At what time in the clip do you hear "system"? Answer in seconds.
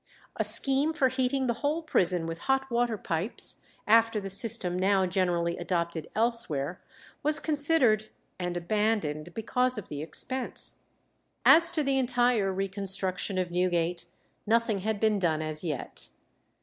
4.31-4.79